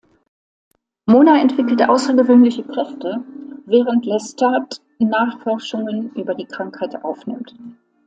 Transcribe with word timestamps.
Mona 1.05 1.39
entwickelt 1.41 1.87
außergewöhnliche 1.87 2.63
Kräfte, 2.63 3.23
während 3.67 4.07
Lestat 4.07 4.81
Nachforschungen 4.97 6.09
über 6.15 6.33
die 6.33 6.47
Krankheit 6.47 7.03
aufnimmt. 7.05 7.53